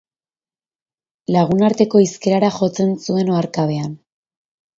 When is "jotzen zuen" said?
2.57-3.31